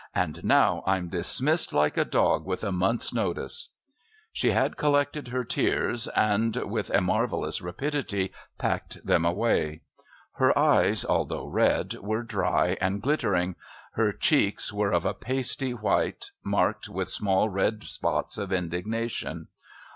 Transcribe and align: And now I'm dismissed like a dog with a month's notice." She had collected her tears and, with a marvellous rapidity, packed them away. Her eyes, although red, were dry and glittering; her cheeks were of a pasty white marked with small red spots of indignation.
And 0.15 0.43
now 0.43 0.81
I'm 0.87 1.09
dismissed 1.09 1.73
like 1.73 1.95
a 1.95 2.03
dog 2.03 2.43
with 2.43 2.63
a 2.63 2.71
month's 2.71 3.13
notice." 3.13 3.69
She 4.33 4.49
had 4.49 4.75
collected 4.75 5.27
her 5.27 5.43
tears 5.43 6.07
and, 6.15 6.55
with 6.55 6.89
a 6.89 7.01
marvellous 7.01 7.61
rapidity, 7.61 8.31
packed 8.57 9.05
them 9.05 9.25
away. 9.25 9.81
Her 10.37 10.57
eyes, 10.57 11.05
although 11.05 11.45
red, 11.45 11.93
were 12.01 12.23
dry 12.23 12.77
and 12.81 12.99
glittering; 12.99 13.55
her 13.93 14.11
cheeks 14.11 14.73
were 14.73 14.91
of 14.91 15.05
a 15.05 15.13
pasty 15.13 15.75
white 15.75 16.31
marked 16.43 16.89
with 16.89 17.07
small 17.07 17.49
red 17.49 17.83
spots 17.83 18.39
of 18.39 18.51
indignation. 18.51 19.49